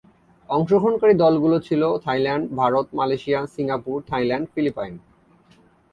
অংশগ্রহণকারী 0.49 1.13
দলগুলি 1.23 1.59
ছিল 1.67 1.81
Thailand, 2.05 2.45
Bharat, 2.55 2.87
Malaysia, 2.93 3.39
Singapore, 3.55 3.97
Thailand, 4.09 4.45
Philippine. 4.53 4.93